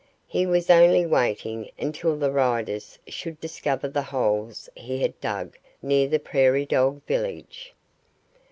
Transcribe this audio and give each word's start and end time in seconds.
He 0.25 0.47
was 0.47 0.71
only 0.71 1.05
waiting 1.05 1.69
until 1.77 2.17
the 2.17 2.31
riders 2.31 2.97
should 3.05 3.39
discover 3.39 3.87
the 3.87 4.01
holes 4.01 4.67
he 4.75 4.99
had 5.03 5.21
dug 5.21 5.59
near 5.79 6.07
the 6.07 6.17
prairie 6.17 6.65
dog 6.65 7.05
village. 7.05 7.75